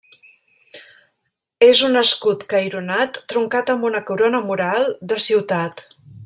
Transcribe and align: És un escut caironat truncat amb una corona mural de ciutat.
És 1.67 1.81
un 1.89 1.99
escut 2.01 2.47
caironat 2.53 3.21
truncat 3.35 3.73
amb 3.75 3.87
una 3.91 4.03
corona 4.09 4.41
mural 4.49 4.91
de 5.13 5.21
ciutat. 5.29 5.87